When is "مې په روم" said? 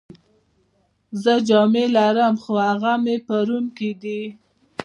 3.03-3.65